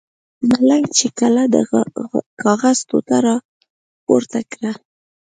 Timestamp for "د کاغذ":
1.53-2.77